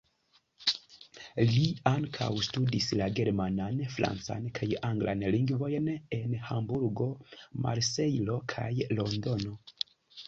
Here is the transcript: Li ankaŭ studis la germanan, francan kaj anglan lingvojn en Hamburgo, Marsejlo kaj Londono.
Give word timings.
Li 1.49 1.65
ankaŭ 1.89 2.29
studis 2.47 2.87
la 3.01 3.09
germanan, 3.19 3.77
francan 3.97 4.49
kaj 4.61 4.71
anglan 4.89 5.23
lingvojn 5.37 5.93
en 6.21 6.35
Hamburgo, 6.49 7.11
Marsejlo 7.67 8.41
kaj 8.57 8.71
Londono. 9.03 9.57